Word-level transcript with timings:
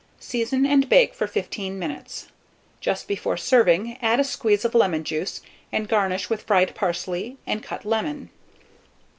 Season 0.19 0.65
and 0.65 0.89
bake 0.89 1.13
for 1.13 1.27
15 1.27 1.77
minutes. 1.77 2.27
Just 2.79 3.07
before 3.07 3.37
serving, 3.37 3.99
add 4.01 4.19
a 4.19 4.23
squeeze 4.23 4.65
of 4.65 4.73
lemon 4.73 5.03
juice, 5.03 5.41
and 5.71 5.87
garnish 5.87 6.27
with 6.27 6.41
fried 6.41 6.73
parsley 6.73 7.37
and 7.45 7.61
cut 7.61 7.85
lemon. 7.85 8.31